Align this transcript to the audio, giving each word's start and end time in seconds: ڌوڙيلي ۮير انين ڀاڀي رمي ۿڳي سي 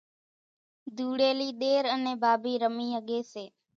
ڌوڙيلي 0.95 1.49
ۮير 1.59 1.83
انين 1.93 2.15
ڀاڀي 2.23 2.53
رمي 2.63 2.87
ۿڳي 2.95 3.19
سي 3.31 3.45